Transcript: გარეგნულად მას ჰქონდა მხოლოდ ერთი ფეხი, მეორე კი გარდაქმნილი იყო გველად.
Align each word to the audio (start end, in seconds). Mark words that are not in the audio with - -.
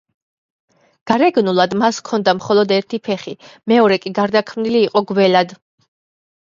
გარეგნულად 1.11 1.75
მას 1.83 1.99
ჰქონდა 2.03 2.35
მხოლოდ 2.39 2.73
ერთი 2.79 3.01
ფეხი, 3.11 3.35
მეორე 3.75 4.01
კი 4.07 4.17
გარდაქმნილი 4.23 4.85
იყო 4.91 5.09
გველად. 5.15 5.57